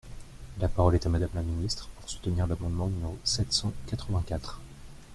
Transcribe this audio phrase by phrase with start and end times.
[0.57, 4.59] La parole est à Madame la ministre, pour soutenir l’amendement numéro sept cent quatre-vingt-quatre.